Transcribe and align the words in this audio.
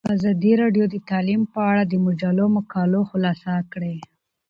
ازادي 0.15 0.51
راډیو 0.61 0.85
د 0.93 0.95
تعلیم 1.09 1.41
په 1.53 1.59
اړه 1.71 1.83
د 1.87 1.93
مجلو 2.05 2.45
مقالو 2.57 3.01
خلاصه 3.09 3.53
کړې. 3.71 3.95